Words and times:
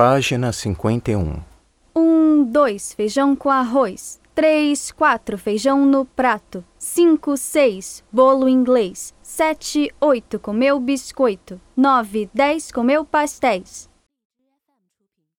Página 0.00 0.50
51. 0.50 1.42
1, 1.94 2.44
2, 2.44 2.94
feijão 2.94 3.36
com 3.36 3.50
arroz. 3.50 4.18
3, 4.34 4.92
4, 4.92 5.36
feijão 5.36 5.84
no 5.84 6.06
prato. 6.06 6.64
5, 6.78 7.36
6, 7.36 8.02
bolo 8.10 8.48
inglês. 8.48 9.12
7, 9.20 9.94
8, 10.00 10.38
comeu 10.38 10.80
biscoito. 10.80 11.60
9, 11.76 12.30
10, 12.32 12.72
comeu 12.72 13.04
pastéis. 13.04 13.89